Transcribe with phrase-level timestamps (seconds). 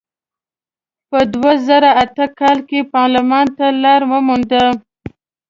[1.09, 4.63] په دوه زره اته کال کې پارلمان ته لار ومونده.